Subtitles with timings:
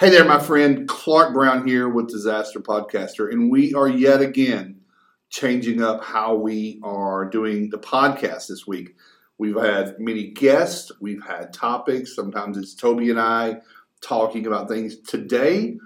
[0.00, 0.88] Hey there, my friend.
[0.88, 4.80] Clark Brown here with Disaster Podcaster, and we are yet again
[5.28, 8.96] changing up how we are doing the podcast this week.
[9.36, 12.16] We've had many guests, we've had topics.
[12.16, 13.60] Sometimes it's Toby and I
[14.00, 14.96] talking about things.
[15.00, 15.76] Today,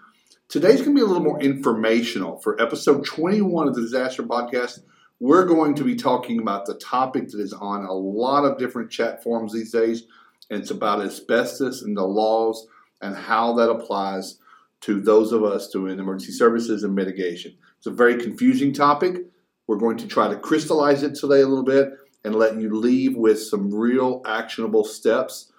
[0.48, 2.38] today's going to be a little more informational.
[2.38, 4.78] For episode 21 of the Disaster Podcast,
[5.18, 8.92] we're going to be talking about the topic that is on a lot of different
[8.92, 10.04] chat forums these days,
[10.50, 12.68] and it's about asbestos and the laws
[13.02, 14.38] and how that applies
[14.82, 17.54] to those of us doing emergency services and mitigation.
[17.78, 19.24] It's a very confusing topic.
[19.66, 21.90] We're going to try to crystallize it today a little bit
[22.24, 25.52] and let you leave with some real actionable steps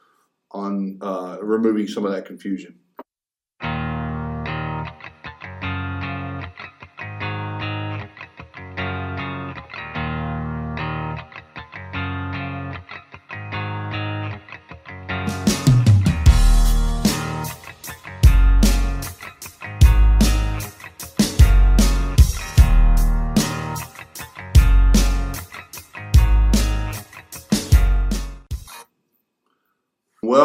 [0.51, 2.75] on uh, removing some of that confusion.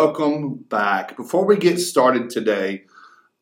[0.03, 1.15] Welcome back.
[1.15, 2.85] Before we get started today,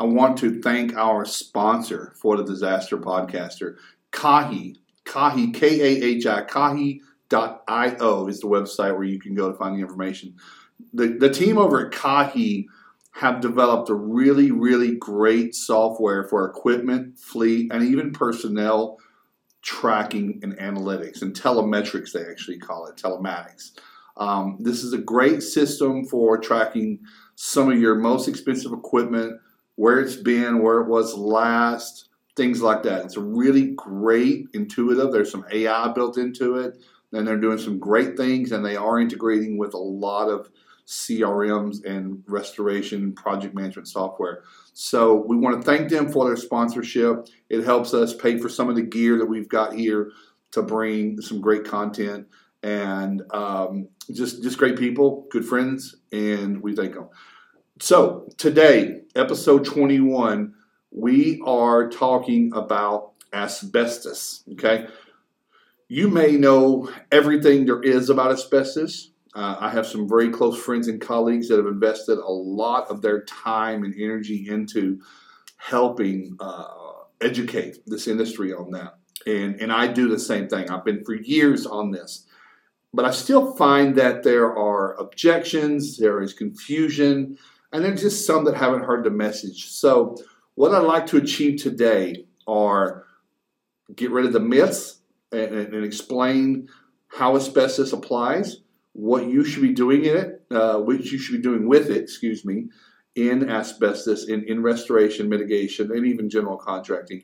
[0.00, 3.76] I want to thank our sponsor for the Disaster Podcaster,
[4.10, 4.74] Kahi.
[5.04, 9.76] Kahi, K A H I, Kahi.io is the website where you can go to find
[9.76, 10.34] the information.
[10.92, 12.66] The, the team over at Kahi
[13.12, 18.98] have developed a really, really great software for equipment, fleet, and even personnel
[19.62, 23.78] tracking and analytics and telemetrics, they actually call it, telematics.
[24.18, 27.00] Um, this is a great system for tracking
[27.36, 29.40] some of your most expensive equipment,
[29.76, 33.04] where it's been, where it was last, things like that.
[33.04, 35.12] It's a really great, intuitive.
[35.12, 36.78] There's some AI built into it,
[37.12, 40.50] and they're doing some great things, and they are integrating with a lot of
[40.88, 44.42] CRMs and restoration project management software.
[44.72, 47.28] So we want to thank them for their sponsorship.
[47.50, 50.10] It helps us pay for some of the gear that we've got here
[50.52, 52.26] to bring some great content
[52.62, 57.08] and um, just just great people, good friends, and we thank them.
[57.80, 60.54] So today, episode twenty one,
[60.90, 64.42] we are talking about asbestos.
[64.52, 64.86] Okay,
[65.88, 69.12] you may know everything there is about asbestos.
[69.34, 73.02] Uh, I have some very close friends and colleagues that have invested a lot of
[73.02, 75.00] their time and energy into
[75.58, 76.64] helping uh,
[77.20, 78.94] educate this industry on that.
[79.26, 80.70] And, and I do the same thing.
[80.70, 82.26] I've been for years on this.
[82.98, 87.38] But I still find that there are objections, there is confusion,
[87.72, 89.70] and there's just some that haven't heard the message.
[89.70, 90.16] So,
[90.56, 93.04] what I'd like to achieve today are
[93.94, 94.98] get rid of the myths
[95.30, 96.70] and, and explain
[97.06, 98.62] how asbestos applies,
[98.94, 102.02] what you should be doing in it, uh, what you should be doing with it,
[102.02, 102.66] excuse me,
[103.14, 107.22] in asbestos, in, in restoration, mitigation, and even general contracting,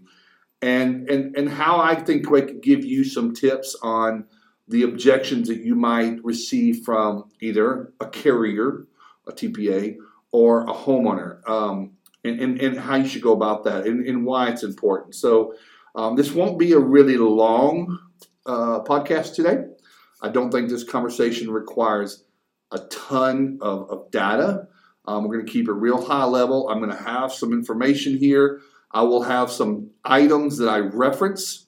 [0.63, 4.27] and, and, and how I think I could give you some tips on
[4.69, 8.87] the objections that you might receive from either a carrier,
[9.27, 9.97] a TPA,
[10.33, 11.93] or a homeowner, um,
[12.25, 15.15] and, and, and, how you should go about that and, and why it's important.
[15.15, 15.55] So,
[15.95, 17.99] um, this won't be a really long
[18.47, 19.65] uh, podcast today.
[20.21, 22.25] I don't think this conversation requires
[22.73, 24.67] a ton of, of data.
[25.07, 26.69] Um, we're going to keep it real high level.
[26.69, 28.61] I'm going to have some information here.
[28.91, 31.67] I will have some items that I reference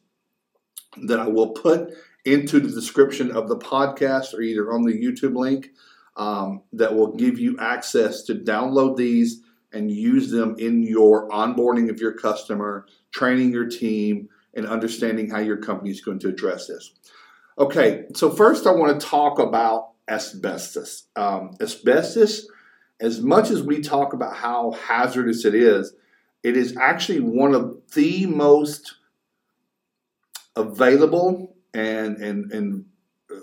[1.02, 1.90] that I will put
[2.26, 5.70] into the description of the podcast or either on the YouTube link
[6.16, 9.42] um, that will give you access to download these
[9.72, 15.38] and use them in your onboarding of your customer, training your team, and understanding how
[15.38, 16.92] your company is going to address this.
[17.58, 21.04] Okay, so first I want to talk about asbestos.
[21.14, 22.48] Um, asbestos,
[23.00, 25.94] as much as we talk about how hazardous it is,
[26.42, 28.94] it is actually one of the most
[30.54, 32.84] available and and and
[33.30, 33.34] uh,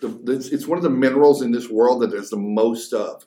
[0.00, 3.24] the, it's, it's one of the minerals in this world that there's the most of.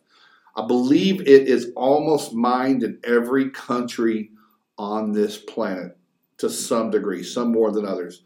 [0.55, 4.31] I believe it is almost mined in every country
[4.77, 5.97] on this planet
[6.37, 8.23] to some degree, some more than others.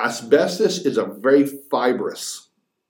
[0.00, 2.48] Asbestos is a very fibrous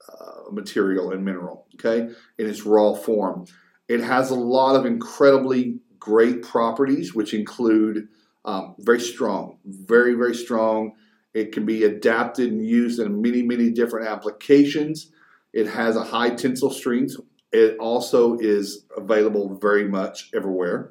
[0.08, 3.44] uh, material and mineral, okay, in its raw form.
[3.88, 8.08] It has a lot of incredibly great properties, which include
[8.44, 10.92] um, very strong, very, very strong
[11.34, 15.10] it can be adapted and used in many, many different applications.
[15.52, 17.16] It has a high tensile strength.
[17.52, 20.90] It also is available very much everywhere,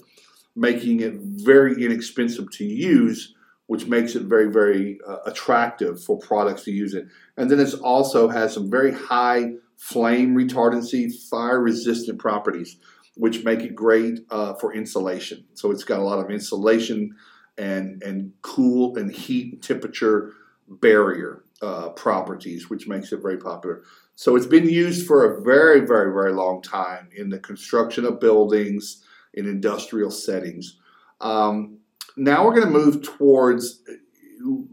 [0.55, 3.35] making it very inexpensive to use,
[3.67, 7.05] which makes it very, very uh, attractive for products to use it.
[7.37, 12.77] And then it also has some very high flame retardancy, fire resistant properties.
[13.15, 15.45] which make it great uh, for insulation.
[15.53, 17.15] So it's got a lot of insulation
[17.61, 20.33] and and cool and heat temperature
[20.67, 23.83] barrier uh, properties, which makes it very popular.
[24.15, 28.19] So it's been used for a very, very, very long time in the construction of
[28.19, 29.03] buildings,
[29.33, 30.77] in industrial settings.
[31.21, 31.77] Um,
[32.17, 33.83] now we're going to move towards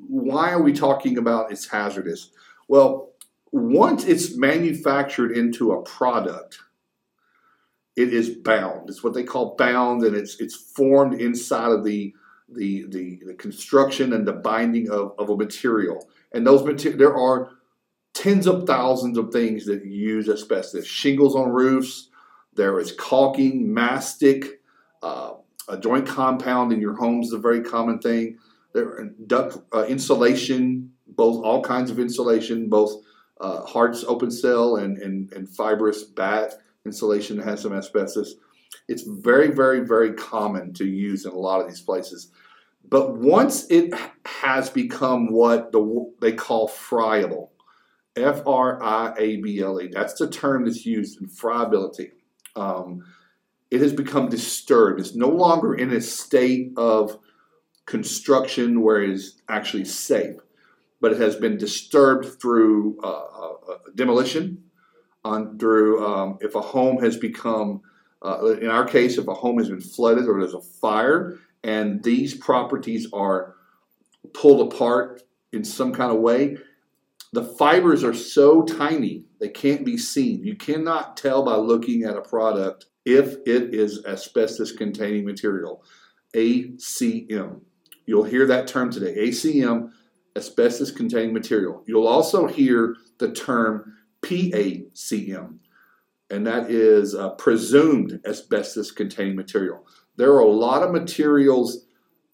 [0.08, 2.30] why are we talking about it's hazardous?
[2.68, 3.12] Well,
[3.52, 6.58] once it's manufactured into a product,
[7.96, 8.88] it is bound.
[8.88, 12.14] It's what they call bound, and it's it's formed inside of the
[12.48, 16.08] the the, the construction and the binding of, of a material.
[16.32, 17.50] And those material there are
[18.14, 20.86] tens of thousands of things that use asbestos.
[20.86, 22.10] Shingles on roofs.
[22.54, 24.60] There is caulking, mastic,
[25.02, 25.34] uh,
[25.68, 28.38] a joint compound in your homes is a very common thing.
[28.72, 33.02] There, duct uh, insulation, both all kinds of insulation, both
[33.40, 36.54] uh, hard open cell and, and, and fibrous bat
[36.84, 38.34] insulation has some asbestos.
[38.88, 42.30] It's very, very, very common to use in a lot of these places.
[42.88, 43.92] But once it
[44.24, 47.52] has become what the, they call friable,
[48.16, 52.12] F R I A B L E, that's the term that's used in friability.
[52.56, 53.04] Um,
[53.70, 55.00] it has become disturbed.
[55.00, 57.18] It's no longer in a state of
[57.86, 60.36] construction where it is actually safe,
[61.00, 64.64] but it has been disturbed through uh, uh, uh demolition,
[65.24, 67.82] on through um, if a home has become,
[68.22, 72.02] uh, in our case, if a home has been flooded or there's a fire, and
[72.02, 73.54] these properties are
[74.32, 75.22] pulled apart
[75.52, 76.56] in some kind of way,
[77.32, 80.44] the fibers are so tiny they can't be seen.
[80.44, 85.84] You cannot tell by looking at a product if it is asbestos containing material.
[86.34, 87.60] ACM.
[88.06, 89.14] You'll hear that term today.
[89.28, 89.90] ACM,
[90.36, 91.84] asbestos containing material.
[91.86, 95.58] You'll also hear the term PACM,
[96.30, 99.86] and that is uh, presumed asbestos containing material.
[100.16, 101.86] There are a lot of materials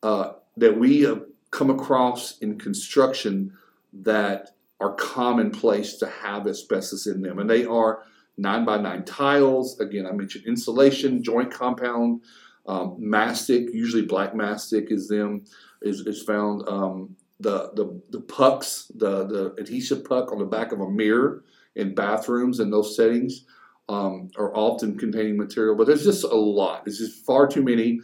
[0.02, 3.52] uh, that we have come across in construction
[3.93, 4.50] that
[4.81, 8.02] are commonplace to have asbestos in them, and they are
[8.37, 9.79] nine by nine tiles.
[9.79, 12.23] Again, I mentioned insulation, joint compound,
[12.67, 13.73] um, mastic.
[13.73, 15.44] Usually, black mastic is them
[15.82, 16.69] is, is found.
[16.69, 21.44] Um, the, the the pucks, the the adhesive puck on the back of a mirror
[21.75, 23.44] in bathrooms and those settings
[23.89, 26.85] um, are often containing material, but there's just a lot.
[26.85, 28.01] There's just far too many.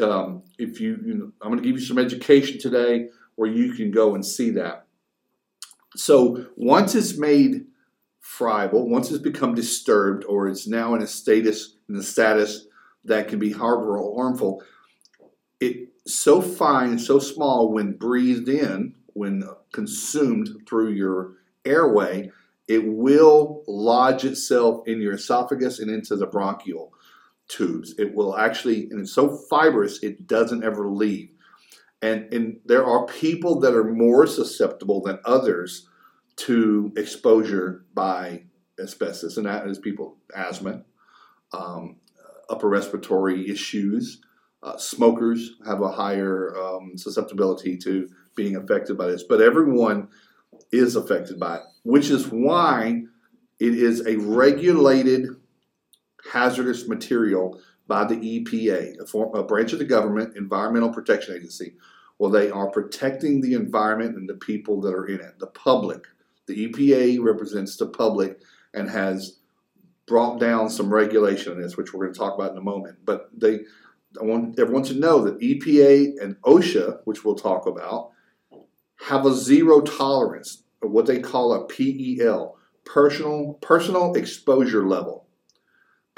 [0.00, 3.72] Um, if you, you know, I'm going to give you some education today where you
[3.72, 4.86] can go and see that.
[5.96, 7.66] So once it's made
[8.20, 12.66] friable, once it's become disturbed or it's now in a status in a status
[13.04, 14.62] that can be harmful or harmful,
[15.60, 19.42] it's so fine, so small when breathed in, when
[19.72, 21.32] consumed through your
[21.64, 22.30] airway,
[22.70, 26.92] it will lodge itself in your esophagus and into the bronchial
[27.48, 27.96] tubes.
[27.98, 31.30] It will actually, and it's so fibrous, it doesn't ever leave.
[32.00, 35.88] And, and there are people that are more susceptible than others
[36.36, 38.44] to exposure by
[38.78, 40.84] asbestos, and that is people asthma,
[41.52, 41.96] um,
[42.48, 44.20] upper respiratory issues.
[44.62, 50.06] Uh, smokers have a higher um, susceptibility to being affected by this, but everyone
[50.72, 53.02] is affected by it, which is why
[53.58, 55.28] it is a regulated
[56.32, 61.74] hazardous material by the EPA, a, form, a branch of the government, Environmental Protection Agency.
[62.18, 66.04] Well, they are protecting the environment and the people that are in it, the public.
[66.46, 68.40] The EPA represents the public
[68.74, 69.38] and has
[70.06, 72.98] brought down some regulation on this, which we're going to talk about in a moment.
[73.04, 73.60] But they,
[74.20, 78.10] I want everyone to know that EPA and OSHA, which we'll talk about,
[79.06, 85.26] have a zero tolerance, of what they call a PEL, personal personal exposure level.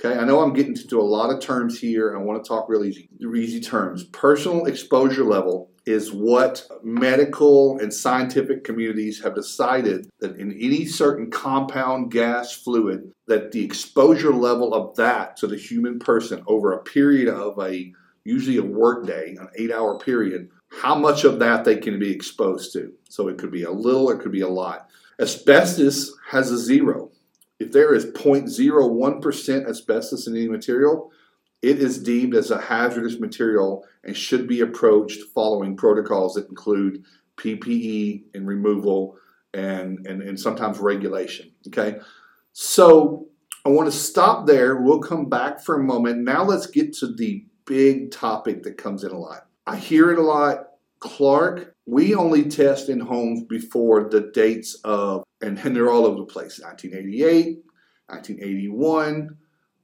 [0.01, 2.17] Okay, I know I'm getting into a lot of terms here.
[2.17, 4.05] I want to talk really easy, easy terms.
[4.05, 11.31] Personal exposure level is what medical and scientific communities have decided that in any certain
[11.31, 16.83] compound gas fluid that the exposure level of that to the human person over a
[16.83, 17.93] period of a
[18.25, 22.11] usually a work day an eight hour period how much of that they can be
[22.11, 22.93] exposed to.
[23.09, 24.89] So it could be a little, it could be a lot.
[25.21, 27.11] Asbestos has a zero.
[27.59, 31.13] If there is 0.01% asbestos in any material,
[31.61, 37.05] it is deemed as a hazardous material and should be approached following protocols that include
[37.37, 39.17] PPE and removal
[39.55, 41.53] and, and, and sometimes regulation.
[41.69, 41.99] Okay,
[42.53, 43.29] so
[43.65, 44.77] I want to stop there.
[44.77, 46.25] We'll come back for a moment.
[46.25, 50.19] Now let's get to the big topic that comes in a lot I hear it
[50.19, 50.69] a lot.
[50.99, 56.19] Clark, we only test in homes before the dates of, and, and they're all over
[56.19, 57.59] the place 1988,
[58.07, 59.37] 1981,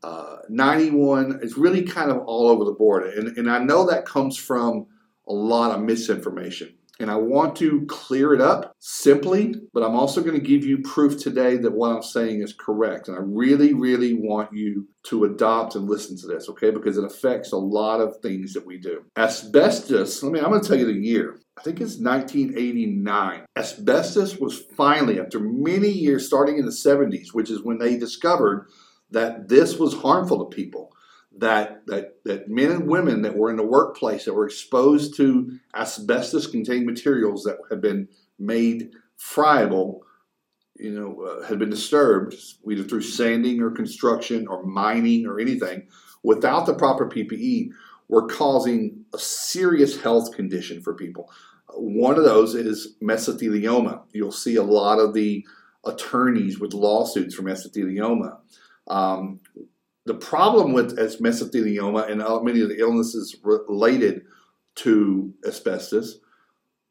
[0.04, 1.40] uh, 91.
[1.42, 3.14] It's really kind of all over the board.
[3.14, 4.86] And, and I know that comes from
[5.26, 6.77] a lot of misinformation.
[7.00, 10.78] And I want to clear it up simply, but I'm also going to give you
[10.78, 13.06] proof today that what I'm saying is correct.
[13.06, 16.70] And I really, really want you to adopt and listen to this, okay?
[16.70, 19.04] Because it affects a lot of things that we do.
[19.16, 21.38] Asbestos, I mean, I'm going to tell you the year.
[21.56, 23.44] I think it's 1989.
[23.56, 28.68] Asbestos was finally, after many years, starting in the 70s, which is when they discovered
[29.10, 30.92] that this was harmful to people
[31.38, 35.58] that, that, that men and women that were in the workplace that were exposed to
[35.74, 40.02] asbestos containing materials that had been made friable,
[40.76, 42.34] you know, uh, had been disturbed
[42.68, 45.86] either through sanding or construction or mining or anything
[46.22, 47.70] without the proper PPE
[48.08, 51.30] were causing a serious health condition for people.
[51.74, 54.02] One of those is mesothelioma.
[54.12, 55.46] You'll see a lot of the
[55.84, 58.38] attorneys with lawsuits for mesothelioma.
[58.86, 59.40] Um,
[60.08, 64.22] the problem with mesothelioma and many of the illnesses related
[64.76, 66.20] to asbestos,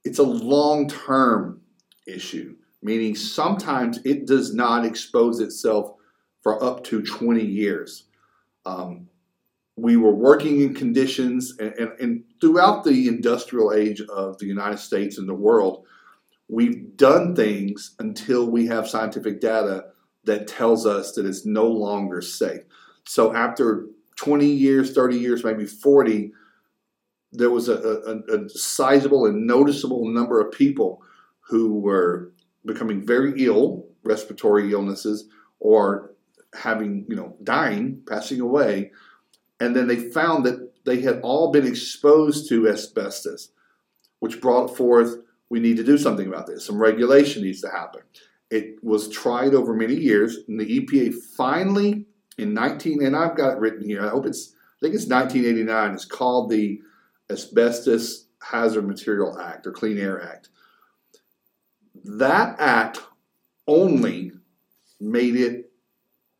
[0.03, 1.59] it's a long-term
[2.05, 5.95] issue, meaning sometimes it does not expose itself
[6.43, 8.03] for up to 20 years.
[8.67, 9.07] Um,
[9.77, 14.77] we were working in conditions, and, and, and, throughout the industrial age of the United
[14.77, 15.85] States and the world,
[16.49, 19.85] we've done things until we have scientific data
[20.25, 22.61] that tells us that it's no longer safe.
[23.07, 23.87] So after
[24.17, 26.31] 20 years, 30 years, maybe 40,
[27.31, 31.01] there was a, a, a sizable and noticeable number of people
[31.39, 32.33] who were
[32.65, 36.13] becoming very ill, respiratory illnesses, or
[36.53, 38.91] having, you know, dying, passing away.
[39.59, 43.51] And then they found that they had all been exposed to asbestos,
[44.19, 45.15] which brought forth
[45.49, 46.65] we need to do something about this.
[46.65, 48.01] Some regulation needs to happen.
[48.51, 52.05] It was tried over many years, and the EPA finally
[52.37, 54.05] in 19, and I've got it written here.
[54.05, 55.93] I hope it's, I think it's 1989.
[55.93, 56.81] It's called the
[57.29, 60.49] Asbestos Hazard Material Act or Clean Air Act.
[62.03, 62.99] That act
[63.67, 64.31] only
[64.99, 65.71] made it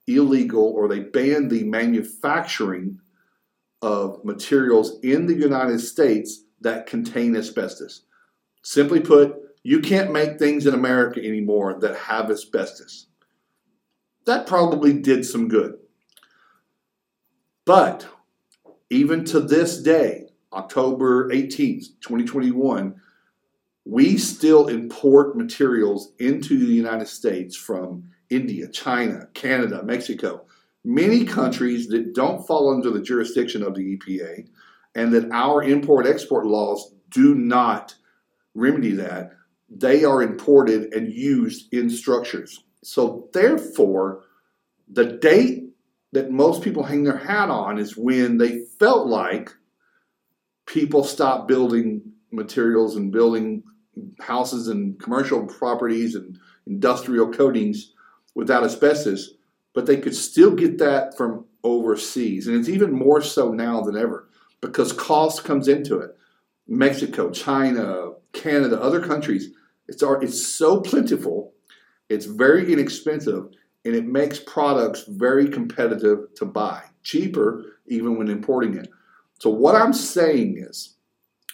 [0.08, 3.00] illegal or they banned the manufacturing
[3.82, 8.04] of materials in the United States that contain asbestos.
[8.64, 13.08] Simply put, you can't make things in America anymore that have asbestos.
[14.26, 15.78] That probably did some good.
[17.68, 18.08] But
[18.90, 22.96] even to this day, October 18th, 2021,
[23.84, 30.46] we still import materials into the United States from India, China, Canada, Mexico,
[30.86, 34.48] many countries that don't fall under the jurisdiction of the EPA,
[34.96, 37.96] and that our import export laws do not
[38.56, 39.32] remedy that.
[39.70, 42.64] They are imported and used in structures.
[42.82, 44.24] So, therefore,
[44.90, 45.67] the date
[46.14, 49.52] that most people hang their hat on is when they felt like
[50.66, 53.64] people stopped building materials and building
[54.20, 57.94] houses and commercial properties and industrial coatings
[58.36, 59.34] without asbestos,
[59.74, 62.48] but they could still get that from overseas.
[62.48, 64.30] And it's even more so now than ever
[64.62, 66.16] because cost comes into it.
[66.68, 69.50] Mexico, China, Canada, other countries,
[69.88, 71.54] it's, it's so plentiful,
[72.10, 73.48] it's very inexpensive,
[73.88, 78.90] and it makes products very competitive to buy, cheaper even when importing it.
[79.40, 80.98] So, what I'm saying is,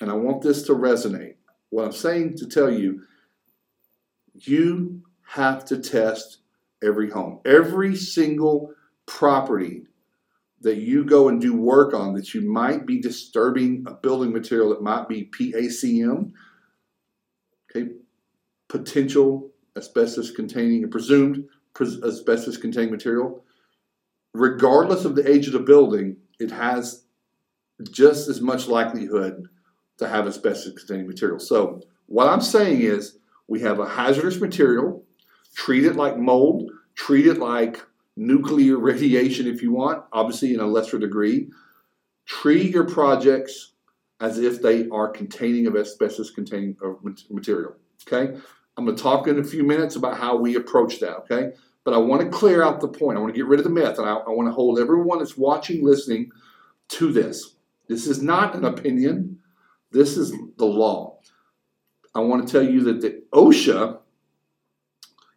[0.01, 1.35] and I want this to resonate,
[1.69, 3.03] what I'm saying to tell you,
[4.33, 6.39] you have to test
[6.83, 7.39] every home.
[7.45, 8.73] Every single
[9.05, 9.83] property
[10.61, 14.69] that you go and do work on that you might be disturbing a building material
[14.69, 16.31] that might be PACM,
[17.69, 17.91] okay,
[18.69, 21.47] potential asbestos containing, a presumed
[21.79, 23.43] asbestos containing material,
[24.33, 27.05] regardless of the age of the building, it has
[27.91, 29.47] just as much likelihood
[29.97, 31.39] to have asbestos containing material.
[31.39, 35.03] So, what I'm saying is we have a hazardous material,
[35.55, 37.81] treat it like mold, treat it like
[38.15, 41.49] nuclear radiation if you want, obviously in a lesser degree.
[42.25, 43.73] Treat your projects
[44.21, 46.75] as if they are containing of asbestos containing
[47.29, 47.75] material.
[48.07, 48.37] Okay?
[48.77, 51.51] I'm going to talk in a few minutes about how we approach that, okay?
[51.83, 53.17] But I want to clear out the point.
[53.17, 55.19] I want to get rid of the myth, and I, I want to hold everyone
[55.19, 56.31] that's watching, listening
[56.89, 57.55] to this.
[57.87, 59.39] This is not an opinion,
[59.91, 61.19] this is the law.
[62.15, 63.99] I want to tell you that the OSHA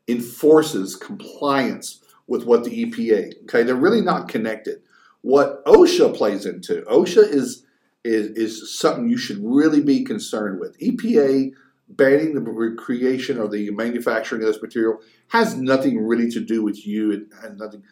[0.08, 3.42] enforces compliance with what the EPA.
[3.42, 4.82] Okay, they're really not connected.
[5.22, 7.64] What OSHA plays into, OSHA is
[8.04, 10.78] is, is something you should really be concerned with.
[10.78, 11.50] EPA
[11.88, 16.86] banning the creation or the manufacturing of this material has nothing really to do with
[16.86, 17.12] you.
[17.12, 17.82] It has nothing.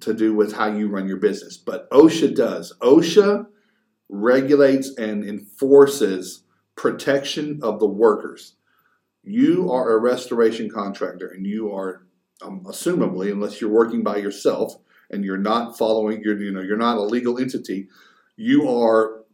[0.00, 1.56] to do with how you run your business.
[1.56, 2.72] But OSHA does.
[2.80, 3.46] OSHA
[4.08, 6.44] regulates and enforces
[6.76, 8.54] protection of the workers.
[9.22, 12.06] You are a restoration contractor and you are
[12.42, 14.76] um, assumably unless you're working by yourself
[15.10, 17.88] and you're not following you're you know you're not a legal entity,
[18.36, 19.24] you are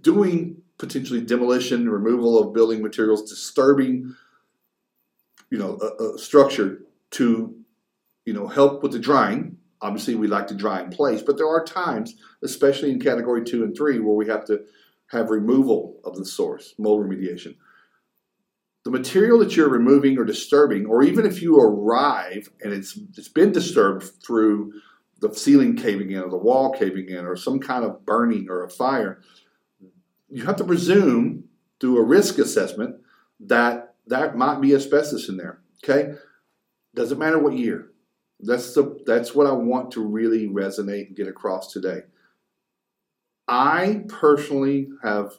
[0.00, 4.14] doing potentially demolition, removal of building materials, disturbing
[5.50, 7.54] you know a, a structure to
[8.24, 9.56] you know help with the drying.
[9.80, 13.62] Obviously we like to dry in place but there are times especially in category two
[13.62, 14.64] and three where we have to
[15.10, 17.56] have removal of the source mold remediation.
[18.84, 23.28] The material that you're removing or disturbing or even if you arrive and it's it's
[23.28, 24.72] been disturbed through
[25.20, 28.64] the ceiling caving in or the wall caving in or some kind of burning or
[28.64, 29.20] a fire
[30.30, 31.44] you have to presume
[31.80, 32.96] through a risk assessment
[33.40, 36.14] that that might be asbestos in there okay?
[36.94, 37.90] Doesn't matter what year.
[38.40, 42.02] That's the that's what I want to really resonate and get across today.
[43.48, 45.32] I personally have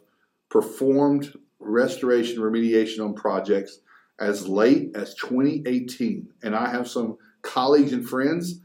[0.49, 3.79] performed restoration remediation on projects
[4.19, 8.61] as late as 2018 and I have some colleagues and friends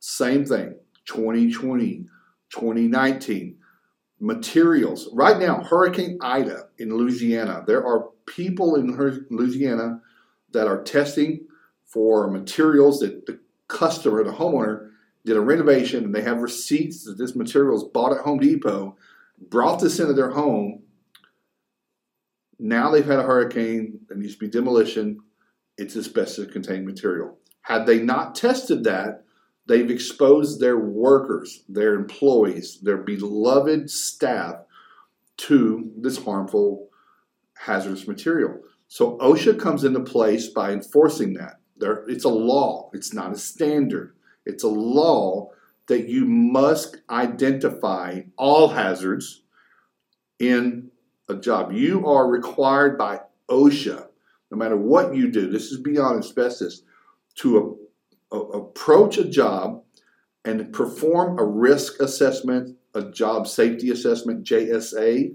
[0.00, 2.06] same thing 2020
[2.50, 3.56] 2019
[4.18, 8.96] materials right now hurricane ida in louisiana there are people in
[9.30, 10.00] louisiana
[10.52, 11.46] that are testing
[11.84, 14.90] for materials that the customer, the homeowner,
[15.24, 18.96] did a renovation and they have receipts that this material is bought at Home Depot,
[19.50, 20.82] brought this into their home.
[22.58, 25.20] Now they've had a hurricane, there needs to be demolition.
[25.76, 27.36] It's asbestos containing material.
[27.62, 29.24] Had they not tested that,
[29.66, 34.56] they've exposed their workers, their employees, their beloved staff
[35.36, 36.88] to this harmful
[37.54, 38.60] hazardous material.
[38.88, 41.60] So OSHA comes into place by enforcing that.
[41.76, 42.90] There, it's a law.
[42.94, 44.14] It's not a standard.
[44.44, 45.50] It's a law
[45.88, 49.42] that you must identify all hazards
[50.38, 50.90] in
[51.28, 51.72] a job.
[51.72, 54.06] You are required by OSHA,
[54.50, 56.82] no matter what you do, this is beyond asbestos,
[57.36, 57.78] to
[58.32, 59.82] approach a job
[60.44, 65.32] and perform a risk assessment, a job safety assessment, JSA.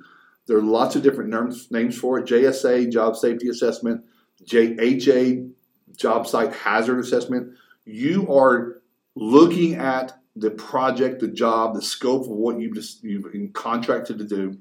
[0.47, 4.03] There are lots of different names, names for it JSA, job safety assessment,
[4.43, 5.51] JHA,
[5.95, 7.53] job site hazard assessment,
[7.85, 8.81] you are
[9.15, 14.23] looking at the project, the job, the scope of what you've just you've contracted to
[14.23, 14.57] do,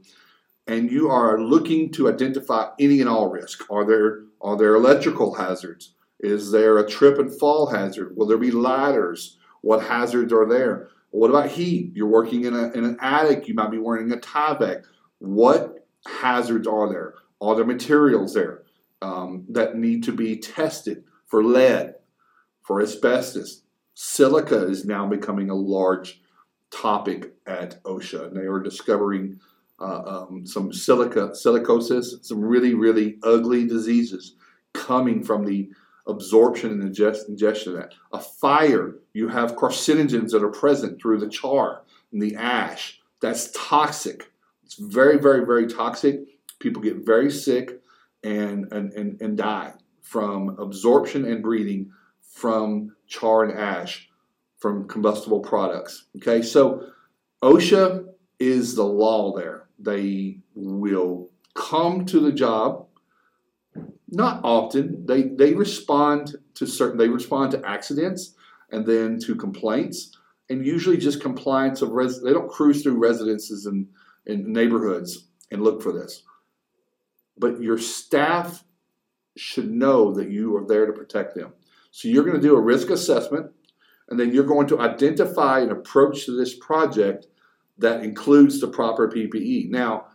[0.66, 3.70] and you are looking to identify any and all risk.
[3.70, 5.94] Are there are there electrical hazards?
[6.20, 8.16] Is there a trip and fall hazard?
[8.16, 9.38] Will there be ladders?
[9.62, 10.88] What hazards are there?
[11.10, 11.92] What about heat?
[11.94, 14.84] You're working in, a, in an attic, you might be wearing a Tyvek.
[15.18, 17.14] What hazards are there?
[17.40, 18.62] Are there materials there
[19.02, 21.04] um, that need to be tested?
[21.30, 21.94] for lead,
[22.62, 23.62] for asbestos.
[23.94, 26.20] Silica is now becoming a large
[26.70, 29.38] topic at OSHA, and they are discovering
[29.80, 34.34] uh, um, some silica silicosis, some really really ugly diseases
[34.74, 35.70] coming from the
[36.10, 37.94] absorption and ingest, ingestion of that.
[38.12, 43.00] A fire, you have carcinogens that are present through the char and the ash.
[43.20, 44.30] That's toxic.
[44.64, 46.20] It's very very very toxic.
[46.58, 47.80] People get very sick
[48.22, 51.90] and and and, and die from absorption and breathing
[52.22, 54.08] from char and ash
[54.58, 56.06] from combustible products.
[56.16, 56.86] Okay, so
[57.42, 58.06] OSHA
[58.38, 59.68] is the law there.
[59.78, 62.86] They will come to the job.
[64.10, 65.06] Not often.
[65.06, 66.98] They they respond to certain.
[66.98, 68.34] They respond to accidents
[68.70, 70.16] and then to complaints,
[70.48, 72.20] and usually just compliance of res.
[72.20, 73.86] They don't cruise through residences and,
[74.26, 76.22] and neighborhoods and look for this.
[77.38, 78.64] But your staff
[79.36, 81.52] should know that you are there to protect them.
[81.92, 83.50] So you're going to do a risk assessment,
[84.08, 87.26] and then you're going to identify an approach to this project
[87.78, 89.70] that includes the proper PPE.
[89.70, 90.06] Now,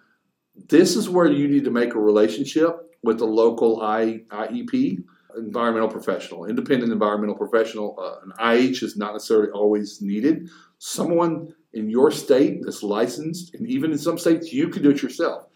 [0.70, 5.04] this is where you need to make a relationship with the local I, IEP,
[5.38, 7.98] environmental professional, independent environmental professional.
[8.00, 10.50] Uh, an IH is not necessarily always needed.
[10.80, 15.02] Someone in your state that's licensed, and even in some states, you can do it
[15.02, 15.48] yourself.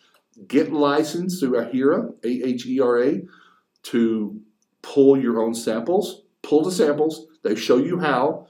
[0.47, 3.21] Get licensed through AHERA, A H E R A
[3.83, 4.39] to
[4.81, 6.21] pull your own samples.
[6.41, 8.47] Pull the samples, they show you how,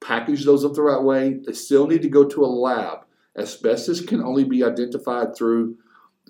[0.00, 1.38] package those up the right way.
[1.46, 3.04] They still need to go to a lab.
[3.36, 5.76] Asbestos can only be identified through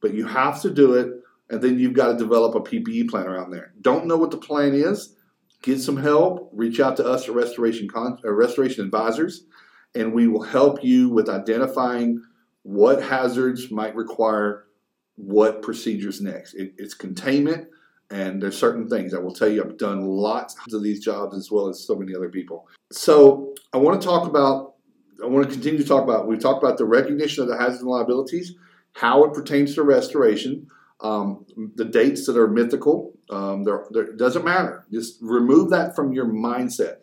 [0.00, 1.12] But you have to do it,
[1.50, 3.72] and then you've got to develop a PPE plan around there.
[3.80, 5.14] Don't know what the plan is?
[5.62, 6.50] Get some help.
[6.52, 9.44] Reach out to us at Restoration Con- uh, Restoration Advisors
[9.94, 12.22] and we will help you with identifying
[12.62, 14.64] what hazards might require
[15.18, 16.54] what procedures next.
[16.54, 17.68] It, it's containment,
[18.10, 19.62] and there's certain things I will tell you.
[19.62, 22.68] I've done lots of these jobs as well as so many other people.
[22.92, 24.74] So I want to talk about.
[25.22, 26.28] I want to continue to talk about.
[26.28, 28.54] We talked about the recognition of the hazards and liabilities,
[28.92, 30.68] how it pertains to restoration,
[31.00, 33.12] um, the dates that are mythical.
[33.28, 34.86] Um, it doesn't matter.
[34.92, 36.98] Just remove that from your mindset.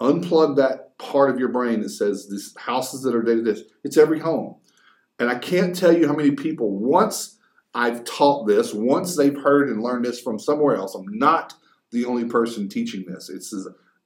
[0.00, 3.62] Unplug that part of your brain that says these houses that are dated this.
[3.82, 4.54] It's every home.
[5.18, 7.37] And I can't tell you how many people, once
[7.74, 11.54] I've taught this, once they've heard and learned this from somewhere else, I'm not
[11.90, 13.28] the only person teaching this.
[13.28, 13.54] It's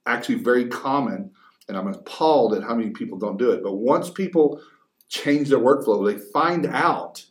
[0.07, 1.31] actually very common,
[1.69, 3.63] and I'm appalled at how many people don't do it.
[3.63, 4.61] But once people
[5.09, 7.25] change their workflow, they find out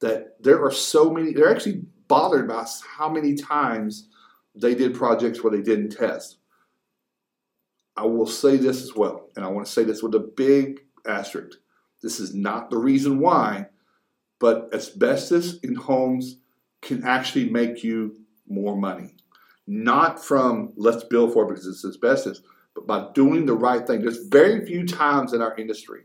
[0.00, 4.08] that there are so many, they're actually bothered by how many times
[4.54, 6.36] they did projects where they didn't test.
[7.96, 10.80] I will say this as well, and I want to say this with a big
[11.06, 11.58] asterisk.
[12.02, 13.66] This is not the reason why,
[14.44, 16.36] but asbestos in homes
[16.82, 18.14] can actually make you
[18.46, 19.14] more money.
[19.66, 22.42] Not from let's bill for it because it's asbestos,
[22.74, 24.02] but by doing the right thing.
[24.02, 26.02] There's very few times in our industry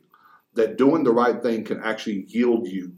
[0.54, 2.94] that doing the right thing can actually yield you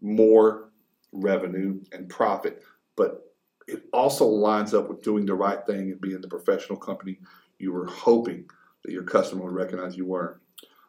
[0.00, 0.72] more
[1.12, 2.64] revenue and profit.
[2.96, 3.32] But
[3.68, 7.20] it also lines up with doing the right thing and being the professional company
[7.60, 8.46] you were hoping
[8.82, 10.40] that your customer would recognize you were.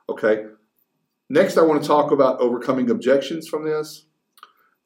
[0.10, 0.48] Okay.
[1.30, 4.06] Next, I want to talk about overcoming objections from this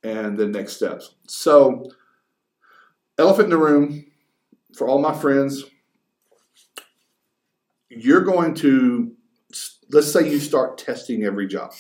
[0.04, 1.16] and the next steps.
[1.28, 1.90] So,
[3.18, 4.06] elephant in the room
[4.76, 5.66] for all my friends,
[7.90, 9.14] you're going to,
[9.90, 11.74] let's say you start testing every job.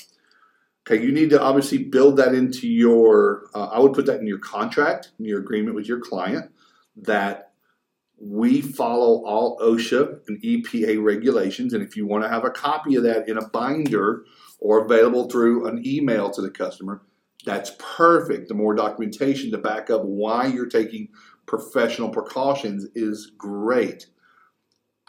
[0.89, 4.27] Okay, you need to obviously build that into your, uh, I would put that in
[4.27, 6.49] your contract, in your agreement with your client,
[6.95, 7.51] that
[8.19, 11.73] we follow all OSHA and EPA regulations.
[11.73, 14.23] And if you want to have a copy of that in a binder
[14.59, 17.01] or available through an email to the customer,
[17.45, 18.47] that's perfect.
[18.47, 21.09] The more documentation to back up why you're taking
[21.45, 24.07] professional precautions is great.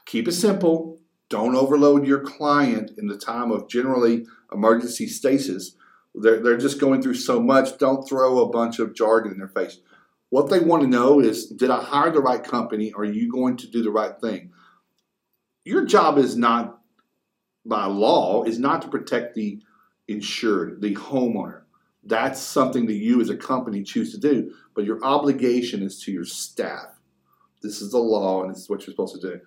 [0.06, 1.00] Keep it simple.
[1.28, 5.74] Don't overload your client in the time of generally emergency stasis.
[6.14, 7.76] They're, they're just going through so much.
[7.78, 9.80] Don't throw a bunch of jargon in their face.
[10.30, 12.92] What they want to know is did I hire the right company?
[12.92, 14.52] Are you going to do the right thing?
[15.64, 16.77] Your job is not
[17.68, 19.60] by law is not to protect the
[20.08, 21.62] insured, the homeowner.
[22.02, 26.12] That's something that you as a company choose to do, but your obligation is to
[26.12, 26.86] your staff.
[27.62, 29.40] This is the law and this is what you're supposed to do.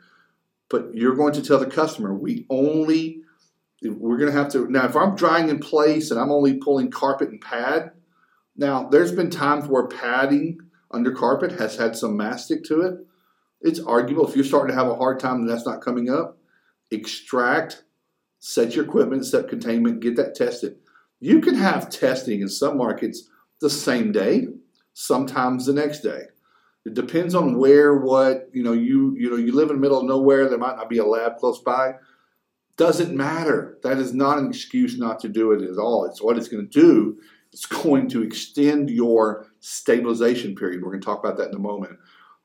[0.69, 3.21] But you're going to tell the customer, we only
[3.83, 6.91] we're going to have to now if I'm drying in place and I'm only pulling
[6.91, 7.91] carpet and pad,
[8.55, 10.59] now there's been times where padding
[10.91, 12.99] under carpet has had some mastic to it.
[13.61, 16.37] It's arguable if you're starting to have a hard time and that's not coming up,
[16.91, 17.83] extract,
[18.41, 20.75] set your equipment, set containment, get that tested.
[21.21, 23.29] You can have testing in some markets
[23.61, 24.47] the same day,
[24.93, 26.23] sometimes the next day.
[26.85, 29.99] It depends on where, what, you know, you you know, you live in the middle
[29.99, 31.93] of nowhere, there might not be a lab close by.
[32.75, 33.77] Doesn't matter.
[33.83, 36.05] That is not an excuse not to do it at all.
[36.05, 37.19] It's what it's going to do
[37.53, 40.81] it's going to extend your stabilization period.
[40.81, 41.99] We're going to talk about that in a moment.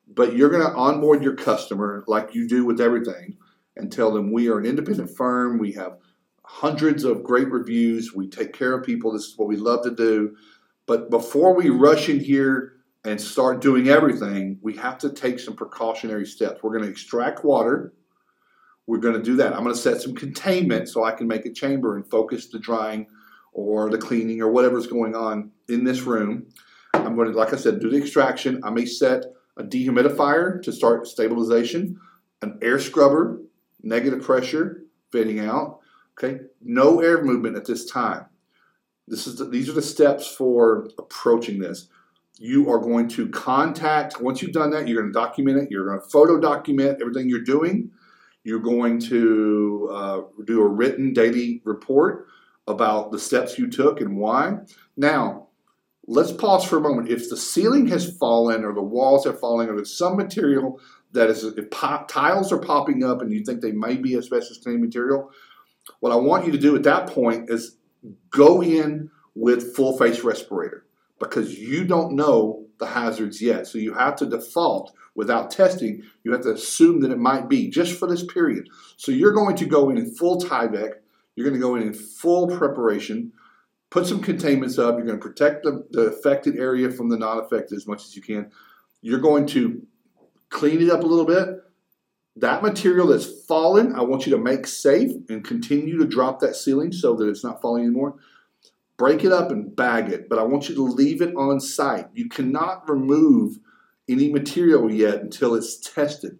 [0.08, 3.36] But you're going to onboard your customer like you do with everything
[3.76, 5.58] and tell them we are an independent firm.
[5.58, 5.98] We have
[6.44, 8.14] hundreds of great reviews.
[8.14, 9.12] We take care of people.
[9.12, 10.36] This is what we love to do.
[10.86, 15.54] But before we rush in here and start doing everything, we have to take some
[15.54, 16.62] precautionary steps.
[16.62, 17.92] We're going to extract water.
[18.86, 19.52] We're going to do that.
[19.52, 22.60] I'm going to set some containment so I can make a chamber and focus the
[22.60, 23.08] drying
[23.52, 26.46] or the cleaning or whatever's going on in this room.
[26.94, 28.60] I'm going to, like I said, do the extraction.
[28.62, 29.24] I may set
[29.56, 31.98] a dehumidifier to start stabilization,
[32.42, 33.40] an air scrubber,
[33.86, 35.80] negative pressure, fading out.
[36.18, 38.26] Okay, no air movement at this time.
[39.06, 41.88] This is the, these are the steps for approaching this.
[42.38, 44.88] You are going to contact once you've done that.
[44.88, 45.70] You're going to document it.
[45.70, 47.90] You're going to photo document everything you're doing.
[48.44, 52.26] You're going to uh, do a written daily report
[52.66, 54.58] about the steps you took and why.
[54.96, 55.48] Now,
[56.06, 57.08] let's pause for a moment.
[57.08, 60.80] If the ceiling has fallen or the walls have fallen or there's some material
[61.16, 64.58] that is, if pop, tiles are popping up and you think they may be asbestos
[64.58, 65.30] containing material,
[66.00, 67.76] what I want you to do at that point is
[68.30, 70.86] go in with full face respirator
[71.18, 73.66] because you don't know the hazards yet.
[73.66, 76.02] So you have to default without testing.
[76.24, 78.68] You have to assume that it might be just for this period.
[78.96, 80.92] So you're going to go in in full Tyvek.
[81.34, 83.32] You're going to go in in full preparation.
[83.90, 84.96] Put some containments up.
[84.96, 88.22] You're going to protect the, the affected area from the non-affected as much as you
[88.22, 88.50] can.
[89.00, 89.86] You're going to
[90.50, 91.62] clean it up a little bit.
[92.36, 96.54] That material that's fallen, I want you to make safe and continue to drop that
[96.54, 98.16] ceiling so that it's not falling anymore.
[98.98, 102.08] Break it up and bag it, but I want you to leave it on site.
[102.14, 103.58] You cannot remove
[104.08, 106.38] any material yet until it's tested.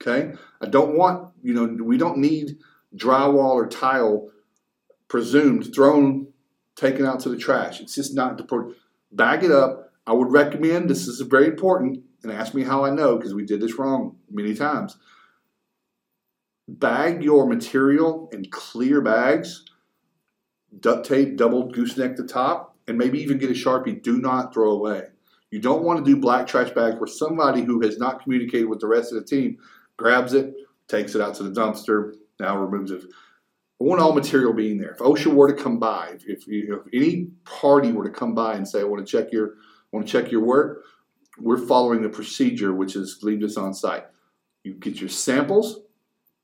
[0.00, 0.34] Okay?
[0.60, 2.58] I don't want, you know, we don't need
[2.96, 4.28] drywall or tile
[5.08, 6.26] presumed thrown,
[6.74, 7.80] taken out to the trash.
[7.80, 8.74] It's just not to
[9.12, 9.92] bag it up.
[10.06, 13.44] I would recommend this is very important and ask me how I know because we
[13.44, 14.96] did this wrong many times.
[16.68, 19.64] Bag your material in clear bags,
[20.78, 24.02] duct tape, double gooseneck the top, and maybe even get a Sharpie.
[24.02, 25.08] Do not throw away.
[25.50, 28.80] You don't want to do black trash bags where somebody who has not communicated with
[28.80, 29.58] the rest of the team
[29.96, 30.54] grabs it,
[30.88, 33.02] takes it out to the dumpster, now removes it.
[33.80, 34.92] I want all material being there.
[34.92, 38.66] If OSHA were to come by, if, if any party were to come by and
[38.66, 40.84] say, "I want to check your, I want to check your work,"
[41.38, 44.04] we're following the procedure, which is leave this on site.
[44.64, 45.80] You get your samples.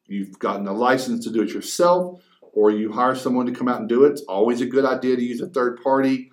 [0.06, 3.80] You've gotten a license to do it yourself, or you hire someone to come out
[3.80, 4.12] and do it.
[4.12, 6.30] It's always a good idea to use a third party.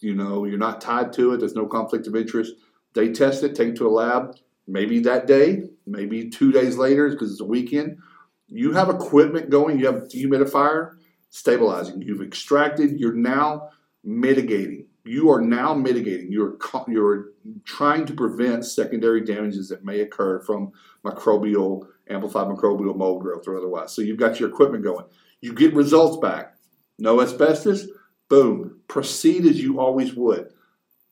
[0.00, 1.38] You know, you're not tied to it.
[1.38, 2.54] There's no conflict of interest.
[2.94, 4.36] They test it, take it to a lab.
[4.66, 7.98] Maybe that day, maybe two days later, because it's a weekend.
[8.46, 9.78] You have equipment going.
[9.78, 10.96] You have dehumidifier
[11.30, 12.02] stabilizing.
[12.02, 13.00] You've extracted.
[13.00, 13.70] You're now
[14.04, 16.30] mitigating you are now mitigating.
[16.30, 17.30] You're you're
[17.64, 20.72] trying to prevent secondary damages that may occur from
[21.04, 23.92] microbial amplified microbial mold growth or otherwise.
[23.92, 25.06] So you've got your equipment going.
[25.40, 26.54] You get results back.
[26.98, 27.86] No asbestos.
[28.28, 28.80] Boom.
[28.88, 30.50] Proceed as you always would.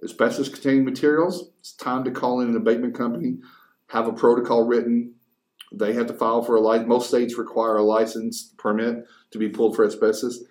[0.04, 1.50] Asbestos containing materials.
[1.60, 3.38] It's time to call in an abatement company.
[3.88, 5.14] Have a protocol written.
[5.72, 6.88] They have to file for a license.
[6.88, 10.44] Most states require a license permit to be pulled for asbestos.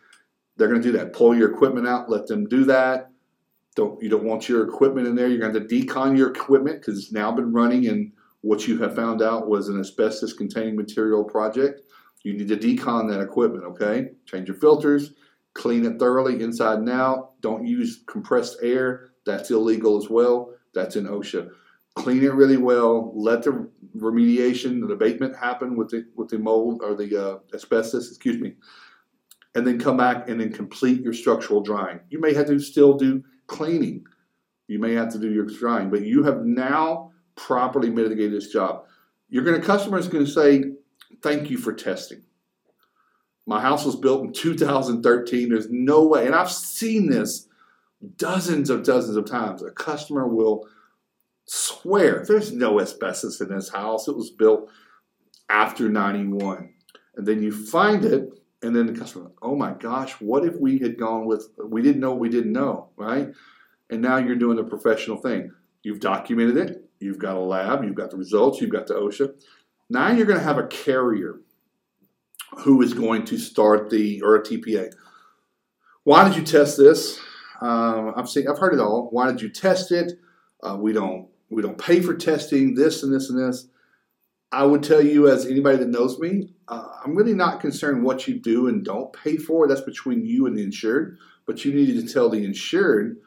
[0.58, 1.14] They're going to do that.
[1.14, 2.10] Pull your equipment out.
[2.10, 3.12] Let them do that
[3.76, 5.28] don't you don't want your equipment in there.
[5.28, 8.12] You're going to, to decon your equipment because it's now been running and
[8.42, 11.82] what you have found out was an asbestos containing material project.
[12.24, 14.10] You need to decon that equipment, okay?
[14.26, 15.14] Change your filters,
[15.54, 17.42] clean it thoroughly inside and out.
[17.42, 19.12] Don't use compressed air.
[19.26, 20.54] That's illegal as well.
[20.74, 21.50] That's in OSHA.
[21.96, 23.12] Clean it really well.
[23.16, 28.10] Let the remediation, the abatement happen with the with the mold or the uh, asbestos,
[28.10, 28.54] excuse me,
[29.56, 32.00] and then come back and then complete your structural drying.
[32.10, 34.06] You may have to still do cleaning.
[34.68, 38.86] You may have to do your drying, but you have now properly mitigated this job.
[39.30, 40.64] You're going to customer is going to say,
[41.22, 42.24] "Thank you for testing."
[43.46, 45.50] My house was built in 2013.
[45.50, 47.48] There's no way, and I've seen this
[48.18, 49.62] dozens of dozens of times.
[49.62, 50.68] A customer will
[51.46, 54.08] swear there's no asbestos in this house.
[54.08, 54.70] It was built
[55.50, 56.74] after 91.
[57.16, 58.30] And then you find it
[58.66, 62.02] and then the customer, oh my gosh, what if we had gone with, we didn't
[62.02, 63.30] know we didn't know, right?
[63.92, 65.52] And now you're doing the professional thing.
[65.84, 69.34] You've documented it, you've got a lab, you've got the results, you've got the OSHA.
[69.90, 71.42] Now you're going to have a carrier
[72.58, 74.92] who is going to start the, or a TPA.
[76.04, 77.20] Why did you test this?
[77.62, 79.10] Um, I've seen, I've heard it all.
[79.12, 80.14] Why did you test it?
[80.64, 83.68] Uh, we don't, we don't pay for testing this and this and this.
[84.56, 88.26] I would tell you, as anybody that knows me, uh, I'm really not concerned what
[88.26, 89.68] you do and don't pay for.
[89.68, 91.18] That's between you and the insured.
[91.46, 93.18] But you needed to tell the insured.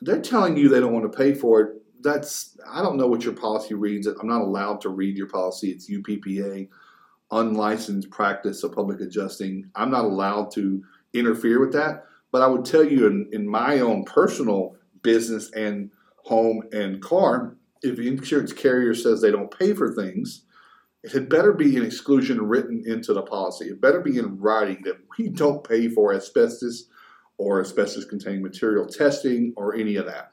[0.00, 1.82] They're telling you they don't want to pay for it.
[2.00, 4.06] That's I don't know what your policy reads.
[4.06, 5.72] I'm not allowed to read your policy.
[5.72, 6.68] It's UPPA.
[7.30, 9.70] unlicensed practice of public adjusting.
[9.74, 12.06] I'm not allowed to interfere with that.
[12.32, 15.90] But I would tell you in, in my own personal business and
[16.24, 20.44] home and car, if the insurance carrier says they don't pay for things,
[21.02, 23.66] it had better be an exclusion written into the policy.
[23.66, 26.88] It better be in writing that we don't pay for asbestos
[27.38, 30.32] or asbestos containing material testing or any of that.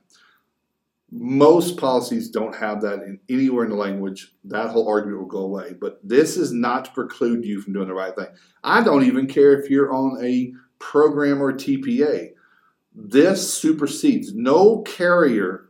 [1.10, 4.34] Most policies don't have that in anywhere in the language.
[4.44, 5.74] That whole argument will go away.
[5.80, 8.28] But this is not to preclude you from doing the right thing.
[8.66, 12.32] I don't even care if you're on a program or TPA.
[12.94, 14.34] This supersedes.
[14.34, 15.67] No carrier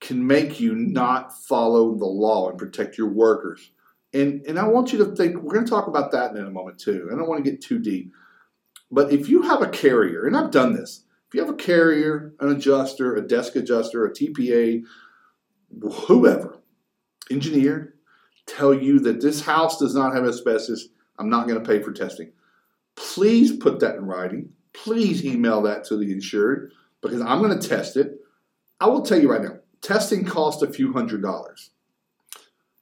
[0.00, 3.70] can make you not follow the law and protect your workers.
[4.12, 6.50] And, and I want you to think, we're going to talk about that in a
[6.50, 7.08] moment too.
[7.12, 8.12] I don't want to get too deep.
[8.90, 12.32] But if you have a carrier, and I've done this, if you have a carrier,
[12.40, 14.82] an adjuster, a desk adjuster, a TPA,
[16.06, 16.58] whoever,
[17.30, 17.96] engineer,
[18.46, 21.92] tell you that this house does not have asbestos, I'm not going to pay for
[21.92, 22.32] testing.
[22.96, 24.50] Please put that in writing.
[24.72, 28.20] Please email that to the insured because I'm going to test it.
[28.80, 31.70] I will tell you right now, testing costs a few hundred dollars.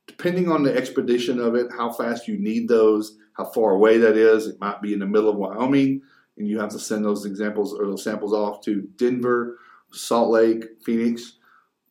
[0.07, 4.17] Depending on the expedition of it, how fast you need those, how far away that
[4.17, 6.03] is, it might be in the middle of Wyoming
[6.37, 9.59] and you have to send those examples or those samples off to Denver,
[9.93, 11.39] Salt Lake, Phoenix.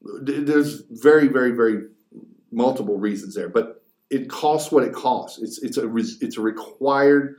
[0.01, 1.87] There's very, very, very
[2.51, 5.41] multiple reasons there, but it costs what it costs.
[5.41, 7.37] It's it's a it's a required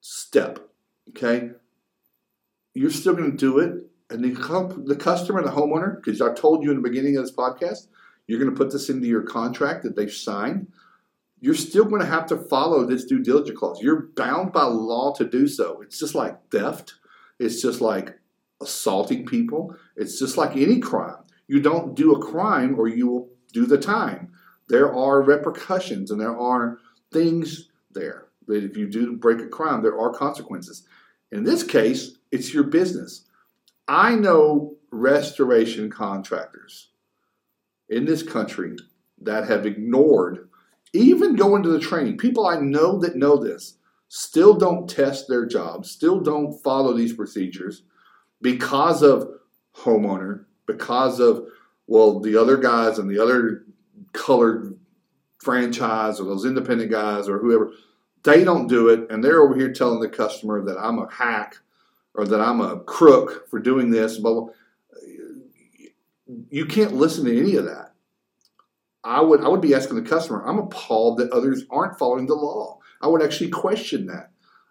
[0.00, 0.60] step.
[1.10, 1.50] Okay,
[2.74, 6.64] you're still going to do it, and the the customer, the homeowner, because I told
[6.64, 7.88] you in the beginning of this podcast,
[8.26, 10.68] you're going to put this into your contract that they've signed
[11.40, 13.80] you're still going to have to follow this due diligence clause.
[13.80, 15.80] You're bound by law to do so.
[15.82, 16.94] It's just like theft.
[17.38, 18.18] It's just like
[18.60, 19.74] assaulting people.
[19.96, 21.22] It's just like any crime.
[21.46, 24.32] You don't do a crime or you will do the time.
[24.68, 26.78] There are repercussions and there are
[27.12, 30.86] things there that if you do break a crime, there are consequences.
[31.30, 33.24] In this case, it's your business.
[33.88, 36.90] I know restoration contractors
[37.88, 38.76] in this country
[39.22, 40.48] that have ignored
[40.92, 43.74] even going to the training, people I know that know this
[44.08, 47.82] still don't test their jobs, still don't follow these procedures
[48.40, 49.28] because of
[49.74, 51.46] homeowner, because of,
[51.86, 53.64] well, the other guys and the other
[54.12, 54.78] colored
[55.38, 57.72] franchise or those independent guys or whoever,
[58.24, 59.10] they don't do it.
[59.10, 61.58] And they're over here telling the customer that I'm a hack
[62.14, 64.18] or that I'm a crook for doing this.
[64.18, 64.46] But
[66.50, 67.92] you can't listen to any of that.
[69.04, 70.44] I would I would be asking the customer.
[70.46, 72.78] I'm appalled that others aren't following the law.
[73.00, 74.30] I would actually question that.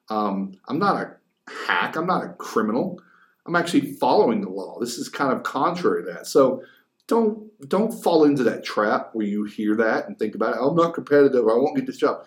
[0.09, 1.95] Um, I'm not a hack.
[1.95, 3.01] I'm not a criminal.
[3.45, 4.79] I'm actually following the law.
[4.79, 6.27] This is kind of contrary to that.
[6.27, 6.61] So
[7.07, 10.59] don't don't fall into that trap where you hear that and think about it.
[10.61, 11.45] I'm not competitive.
[11.47, 12.25] I won't get this job.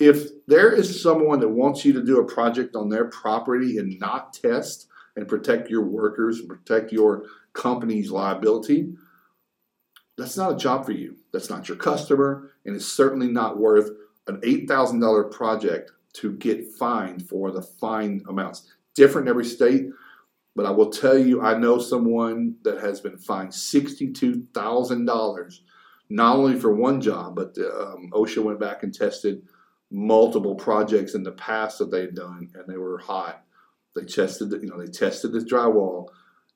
[0.00, 4.00] If there is someone that wants you to do a project on their property and
[4.00, 8.94] not test and protect your workers and protect your company's liability,
[10.16, 11.16] that's not a job for you.
[11.32, 13.90] That's not your customer, and it's certainly not worth
[14.26, 18.72] an $8,000 project to get fined for the fine amounts.
[18.94, 19.90] Different in every state,
[20.56, 25.58] but I will tell you, I know someone that has been fined $62,000,
[26.08, 29.42] not only for one job, but um, OSHA went back and tested
[29.90, 33.42] multiple projects in the past that they'd done, and they were hot.
[33.94, 36.08] They tested, the, you know, they tested this drywall,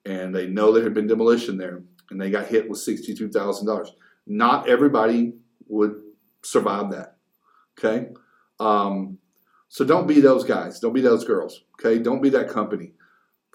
[0.05, 3.89] and they know there had been demolition there and they got hit with $62,000.
[4.27, 5.35] Not everybody
[5.67, 6.01] would
[6.43, 7.17] survive that.
[7.79, 8.09] Okay?
[8.61, 9.19] Um,
[9.69, 10.81] so don't be those guys.
[10.81, 11.63] Don't be those girls.
[11.75, 11.99] Okay?
[11.99, 12.93] Don't be that company.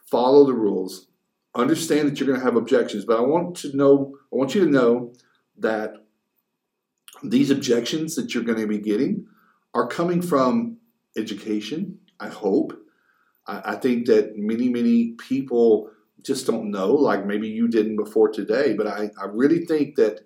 [0.04, 1.08] Follow the rules.
[1.56, 4.66] Understand that you're going to have objections, but I want to know, I want you
[4.66, 5.14] to know
[5.58, 5.94] that
[7.24, 9.28] these objections that you're going to be getting
[9.74, 10.78] are coming from
[11.18, 12.74] education, I hope.
[13.48, 15.92] I, I think that many, many people
[16.24, 18.74] just don't know, like maybe you didn't before today.
[18.74, 20.22] But I, I really think that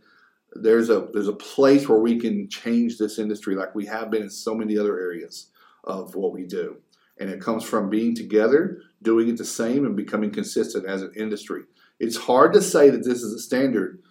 [0.55, 4.23] there's a there's a place where we can change this industry like we have been
[4.23, 5.49] in so many other areas
[5.83, 6.77] of what we do.
[7.19, 11.13] And it comes from being together, doing it the same, and becoming consistent as an
[11.15, 11.63] industry.
[11.99, 14.01] It's hard to say that this is a standard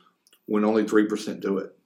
[0.46, 1.76] when only 3% do it.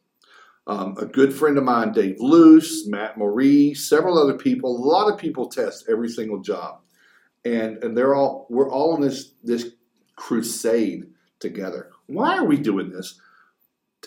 [0.67, 5.13] Um, a good friend of mine, Dave Luce, Matt Marie, several other people, a lot
[5.13, 6.81] of people test every single job.
[7.45, 9.71] And, and they're all we're all in this this
[10.17, 11.07] crusade
[11.39, 11.91] together.
[12.07, 13.21] Why are we doing this?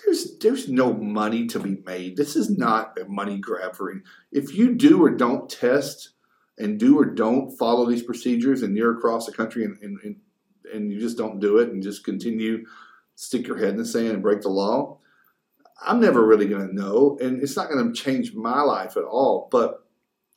[0.03, 2.18] There's there's no money to be made.
[2.18, 4.01] This is not a money grab for you.
[4.32, 6.10] If you do or don't test
[6.57, 10.16] and do or don't follow these procedures and you're across the country and, and, and,
[10.74, 12.66] and you just don't do it and just continue
[13.16, 14.97] stick your head in the sand and break the law,
[15.82, 19.04] I'm never really going to know, and it's not going to change my life at
[19.04, 19.86] all, but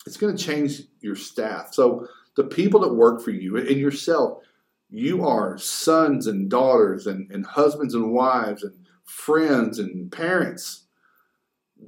[0.06, 1.74] it's going to change your staff.
[1.74, 4.42] So the people that work for you and yourself,
[4.88, 8.74] you are sons and daughters and, and husbands and wives and
[9.04, 10.84] friends and parents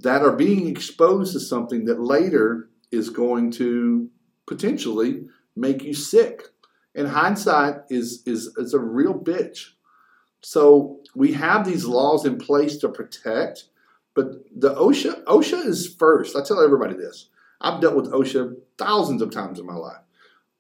[0.00, 4.08] that are being exposed to something that later is going to
[4.46, 5.24] potentially
[5.56, 6.42] make you sick.
[6.94, 9.70] And hindsight is, is, is a real bitch.
[10.44, 13.64] So we have these laws in place to protect,
[14.14, 16.36] but the OSHA OSHA is first.
[16.36, 17.30] I tell everybody this.
[17.62, 20.02] I've dealt with OSHA thousands of times in my life.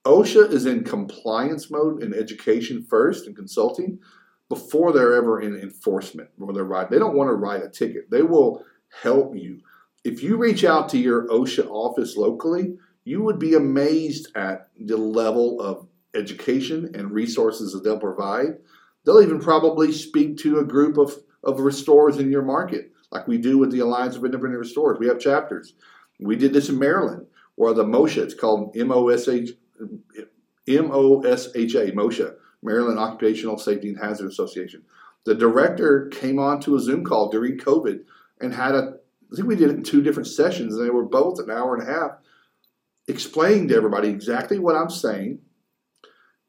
[0.06, 3.98] OSHA is in compliance mode in education first and consulting
[4.48, 6.88] before they're ever in enforcement or they're right.
[6.88, 8.10] They don't want to write a ticket.
[8.10, 8.64] They will
[9.02, 9.60] help you.
[10.02, 14.96] If you reach out to your OSHA office locally, you would be amazed at the
[14.96, 18.56] level of education and resources that they'll provide.
[19.04, 23.38] They'll even probably speak to a group of, of restorers in your market, like we
[23.38, 24.98] do with the Alliance of Independent Restorers.
[24.98, 25.74] We have chapters.
[26.20, 27.26] We did this in Maryland,
[27.56, 29.50] where the MOSHA, it's called M-O-S-H,
[30.66, 34.82] M-O-S-H-A, MOSHA, Maryland Occupational Safety and Hazard Association.
[35.24, 38.00] The director came on to a Zoom call during COVID
[38.40, 38.94] and had a,
[39.32, 41.74] I think we did it in two different sessions, and they were both an hour
[41.74, 42.12] and a half,
[43.08, 45.40] explaining to everybody exactly what I'm saying,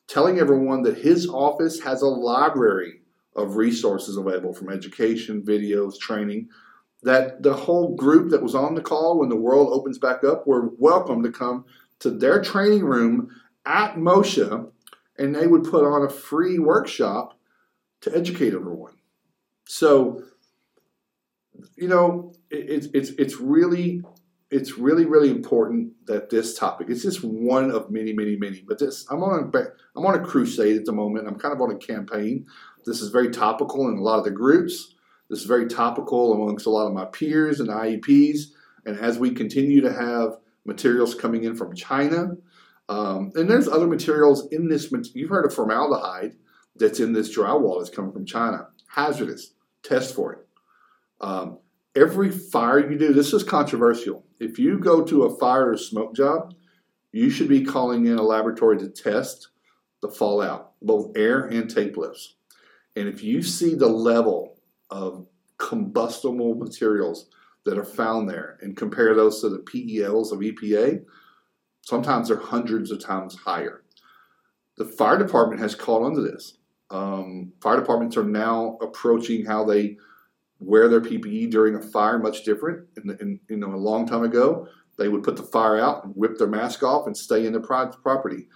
[0.08, 3.02] telling everyone that his office has a library
[3.36, 6.48] of resources available from education, videos, training,
[7.04, 10.48] that the whole group that was on the call when the world opens back up
[10.48, 11.66] were welcome to come
[12.00, 13.30] to their training room
[13.66, 14.70] at MOSHA
[15.18, 17.38] and they would put on a free workshop
[18.02, 18.94] to educate everyone.
[19.66, 20.24] So,
[21.76, 24.04] you know, it's it's it's really
[24.52, 26.88] it's really really important that this topic.
[26.90, 28.64] It's just one of many many many.
[28.68, 29.58] But this I'm on a
[29.96, 31.28] I'm on a crusade at the moment.
[31.28, 32.46] I'm kind of on a campaign.
[32.86, 34.94] This is very topical in a lot of the groups.
[35.30, 38.52] This is very topical amongst a lot of my peers and IEPs.
[38.86, 42.36] And as we continue to have materials coming in from China,
[42.88, 44.92] um, and there's other materials in this.
[45.14, 46.36] You've heard of formaldehyde
[46.76, 48.68] that's in this drywall that's coming from China.
[48.88, 49.54] Hazardous.
[49.82, 50.40] Test for it.
[51.22, 51.60] Um,
[51.96, 54.25] every fire you do, this is controversial.
[54.40, 56.54] If you go to a fire or smoke job,
[57.12, 59.50] you should be calling in a laboratory to test
[60.02, 62.36] the fallout, both air and tape lifts.
[62.96, 64.58] And if you see the level
[64.90, 65.26] of
[65.58, 67.28] combustible materials
[67.66, 71.04] that are found there and compare those to the PELs of EPA,
[71.82, 73.84] sometimes they're hundreds of times higher.
[74.78, 76.58] The fire department has caught onto this.
[76.90, 79.98] Um, fire departments are now approaching how they
[80.60, 82.88] wear their PPE during a fire much different.
[82.98, 86.16] In, in, you know, a long time ago, they would put the fire out and
[86.16, 88.48] whip their mask off and stay in the property.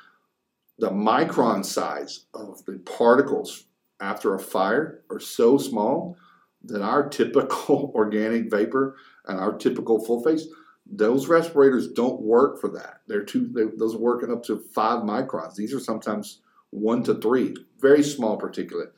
[0.78, 3.66] The micron size of the particles
[4.00, 6.16] after a fire are so small
[6.64, 8.96] that our typical organic vapor
[9.28, 10.48] and our typical full face,
[10.86, 13.02] those respirators don't work for that.
[13.08, 15.56] They're too, they, those are working up to five microns.
[15.56, 16.42] These are sometimes
[16.72, 18.92] one to three, very small particulate,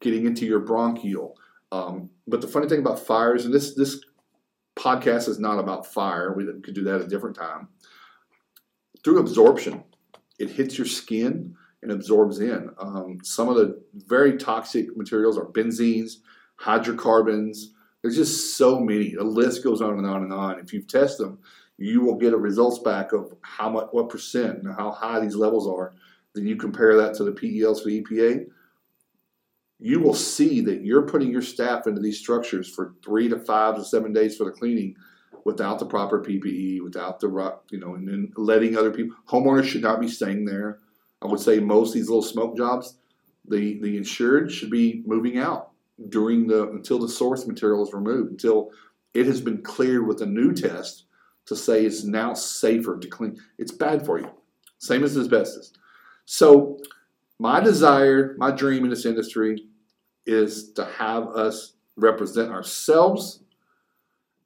[0.00, 1.36] getting into your bronchial.
[1.70, 4.00] Um, but the funny thing about fires, and this this
[4.78, 6.32] podcast is not about fire.
[6.32, 7.68] We could do that at a different time.
[9.04, 9.84] Through absorption,
[10.38, 12.70] it hits your skin and absorbs in.
[12.78, 16.16] Um, some of the very toxic materials are benzenes,
[16.56, 17.72] hydrocarbons.
[18.02, 19.14] There's just so many.
[19.14, 20.58] The list goes on and on and on.
[20.58, 21.38] If you test them,
[21.76, 25.36] you will get a results back of how much, what percent, and how high these
[25.36, 25.94] levels are.
[26.34, 28.46] Then you compare that to the PELs for the EPA.
[29.80, 33.76] You will see that you're putting your staff into these structures for three to five
[33.76, 34.96] to seven days for the cleaning
[35.44, 37.28] without the proper PPE, without the
[37.70, 39.16] you know, and then letting other people.
[39.28, 40.80] Homeowners should not be staying there
[41.22, 42.98] I would say most these little smoke jobs,
[43.46, 45.70] the the insured should be moving out
[46.08, 48.70] during the until the source material is removed, until
[49.14, 51.04] it has been cleared with a new test
[51.46, 53.36] to say it's now safer to clean.
[53.58, 54.30] It's bad for you.
[54.78, 55.72] Same as asbestos.
[56.24, 56.78] So
[57.38, 59.64] my desire, my dream in this industry
[60.26, 63.40] is to have us represent ourselves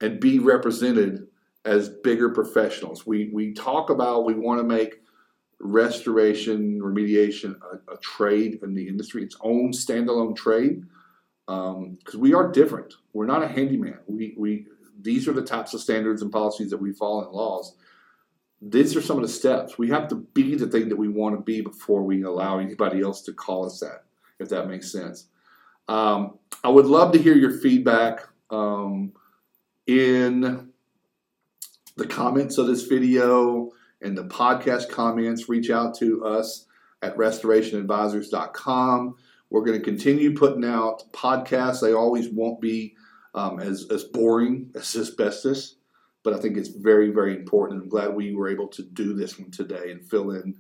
[0.01, 1.27] and be represented
[1.65, 3.07] as bigger professionals.
[3.07, 5.01] We we talk about we want to make
[5.61, 10.85] restoration, remediation, a, a, trade in the industry, its own standalone trade,
[11.47, 12.95] because um, we are different.
[13.13, 13.99] We're not a handyman.
[14.09, 14.67] We, we
[15.01, 17.77] these are the types of standards and policies that we follow in laws.
[18.65, 19.77] These are some of the steps.
[19.77, 23.03] We have to be the thing that we want to be before we allow anybody
[23.03, 24.05] else to call us that,
[24.39, 25.27] if that makes sense.
[25.89, 29.13] Um, I would love to hear your feedback um,
[29.89, 30.71] in
[31.97, 35.49] the comments of this video and the podcast comments.
[35.49, 36.67] Reach out to us
[37.03, 39.17] at restorationadvisors.com.
[39.51, 41.81] We're going to continue putting out podcasts.
[41.81, 42.95] They always won't be
[43.35, 45.77] um, as, as boring as asbestos,
[46.23, 47.83] but I think it's very, very important.
[47.83, 50.55] I'm glad we were able to do this one today and fill in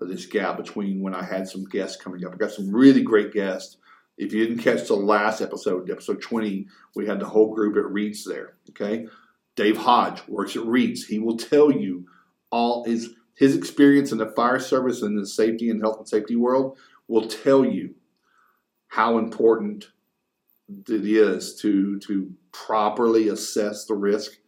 [0.00, 2.32] uh, this gap between when I had some guests coming up.
[2.32, 3.78] I got some really great guests.
[4.16, 7.90] If you didn't catch the last episode, episode 20, we had the whole group at
[7.90, 8.54] Reets there.
[8.70, 9.06] Okay.
[9.56, 11.04] Dave Hodge works at Reets.
[11.04, 12.06] He will tell you
[12.50, 16.34] all his his experience in the fire service and the safety and health and safety
[16.34, 17.94] world will tell you
[18.88, 19.88] how important
[20.68, 24.38] it is to to properly assess the risk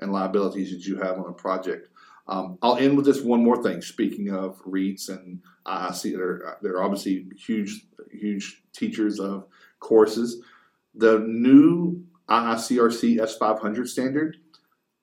[0.00, 1.88] and liabilities that you have on a project.
[2.28, 3.82] Um, I'll end with just one more thing.
[3.82, 9.46] Speaking of Reets and IIC, they're, they're obviously huge, huge teachers of
[9.80, 10.42] courses.
[10.94, 14.36] The new IICRC S500 standard,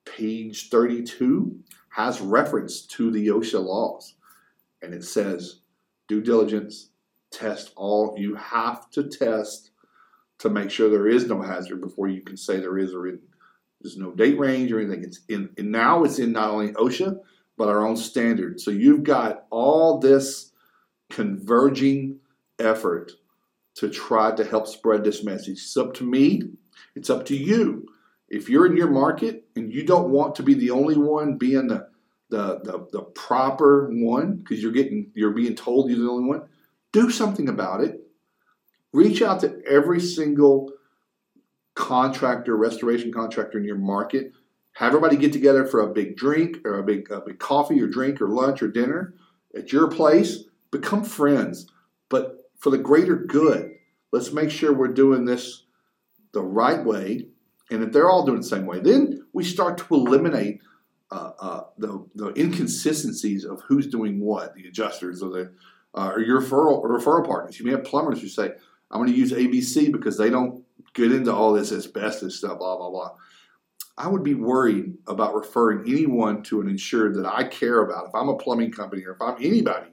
[0.05, 4.15] page 32, has reference to the OSHA laws.
[4.81, 5.59] And it says
[6.07, 6.89] due diligence,
[7.31, 8.15] test all.
[8.17, 9.71] You have to test
[10.39, 13.21] to make sure there is no hazard before you can say there is or isn't.
[13.81, 15.03] There's no date range or anything.
[15.03, 17.19] It's in and now it's in not only OSHA
[17.57, 18.59] but our own standard.
[18.61, 20.51] So you've got all this
[21.09, 22.19] converging
[22.59, 23.13] effort
[23.75, 25.59] to try to help spread this message.
[25.59, 26.43] It's up to me.
[26.95, 27.87] It's up to you.
[28.29, 31.67] If you're in your market and you don't want to be the only one being
[31.67, 31.87] the
[32.29, 36.43] the the, the proper one because you're getting you're being told you're the only one,
[36.91, 38.01] do something about it.
[38.93, 40.71] Reach out to every single
[41.77, 44.33] contractor, restoration contractor in your market.
[44.73, 47.87] Have everybody get together for a big drink or a big, a big coffee or
[47.87, 49.13] drink or lunch or dinner
[49.55, 50.43] at your place.
[50.71, 51.67] Become friends,
[52.09, 53.71] but for the greater good.
[54.11, 55.65] Let's make sure we're doing this
[56.33, 57.27] the right way.
[57.69, 60.59] And if they're all doing the same way, then we start to eliminate
[61.11, 65.53] uh, uh, the, the inconsistencies of who's doing what, the adjusters or the
[65.93, 67.59] uh, or your referral or referral partners.
[67.59, 68.51] You may have plumbers who say,
[68.91, 70.63] "I'm going to use ABC because they don't
[70.97, 73.11] get into all this asbestos stuff, blah, blah, blah.
[73.99, 78.07] I would be worried about referring anyone to an insured that I care about.
[78.07, 79.91] If I'm a plumbing company or if I'm anybody,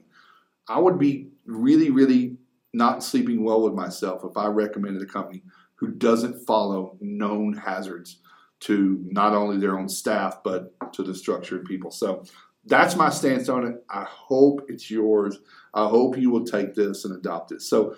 [0.67, 2.37] I would be really, really
[2.73, 5.43] not sleeping well with myself if I recommended a company
[5.75, 8.19] who doesn't follow known hazards
[8.61, 11.91] to not only their own staff, but to the structure and people.
[11.91, 12.23] So
[12.65, 13.83] that's my stance on it.
[13.89, 15.39] I hope it's yours.
[15.73, 17.61] I hope you will take this and adopt it.
[17.61, 17.95] So,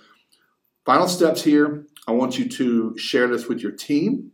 [0.86, 4.32] final steps here I want you to share this with your team.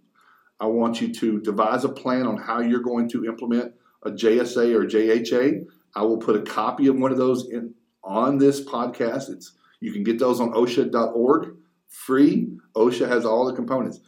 [0.59, 4.73] I want you to devise a plan on how you're going to implement a JSA
[4.75, 5.65] or JHA.
[5.95, 9.29] I will put a copy of one of those in on this podcast.
[9.29, 11.55] It's you can get those on OSHA.org
[11.89, 12.47] free.
[12.75, 13.99] OSHA has all the components.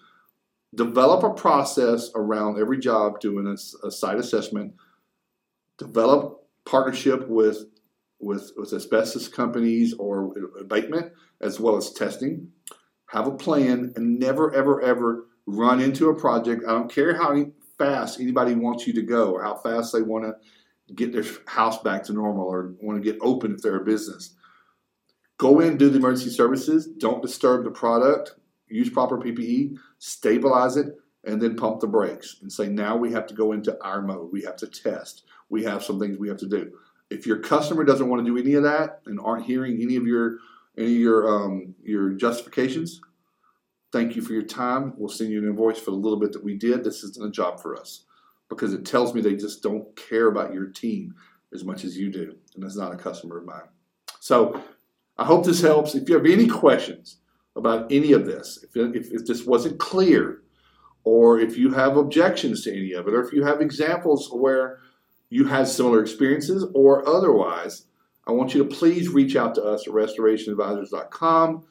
[0.74, 4.74] Develop a process around every job doing a, a site assessment.
[5.78, 7.66] Develop partnership with
[8.20, 11.12] with, with asbestos companies or abatement
[11.42, 12.50] as well as testing
[13.16, 16.64] have a plan, and never, ever, ever run into a project.
[16.68, 17.46] I don't care how
[17.78, 21.82] fast anybody wants you to go or how fast they want to get their house
[21.82, 24.36] back to normal or want to get open if they're a business.
[25.38, 28.36] Go in, do the emergency services, don't disturb the product,
[28.68, 30.88] use proper PPE, stabilize it,
[31.24, 34.32] and then pump the brakes and say, now we have to go into our mode.
[34.32, 35.24] We have to test.
[35.50, 36.72] We have some things we have to do.
[37.10, 40.06] If your customer doesn't want to do any of that and aren't hearing any of
[40.06, 40.38] your
[40.78, 43.02] any of your um, your justifications,
[43.92, 44.94] thank you for your time.
[44.98, 46.84] We'll send you an invoice for the little bit that we did.
[46.84, 48.06] This isn't a job for us
[48.50, 51.16] because it tells me they just don't care about your team
[51.54, 53.68] as much as you do, and that's not a customer of mine.
[54.20, 54.62] So
[55.18, 55.96] I hope this helps.
[55.96, 57.18] If you have any questions
[57.56, 60.42] about any of this, if, if, if this wasn't clear,
[61.06, 64.80] or if you have objections to any of it, or if you have examples where
[65.30, 67.86] you had similar experiences or otherwise,
[68.28, 71.64] I want you to please reach out to us at restorationadvisors.com.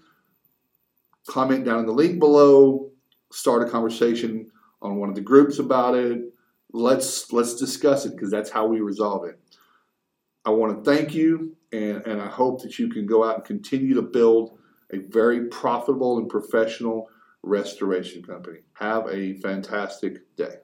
[1.26, 2.90] Comment down in the link below.
[3.32, 4.50] Start a conversation
[4.82, 6.20] on one of the groups about it.
[6.72, 9.38] Let's let's discuss it because that's how we resolve it.
[10.44, 13.44] I want to thank you, and, and I hope that you can go out and
[13.44, 14.59] continue to build
[14.92, 17.09] a very profitable and professional
[17.42, 18.59] restoration company.
[18.74, 20.57] Have a fantastic day.